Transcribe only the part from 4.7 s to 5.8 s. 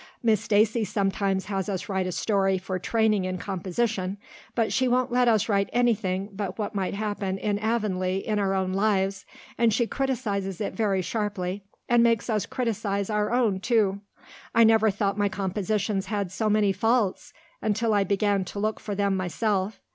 she won't let us write